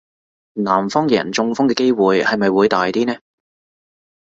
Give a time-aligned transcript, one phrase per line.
[0.53, 3.19] 南方嘅人中風嘅機會係咪會大啲呢?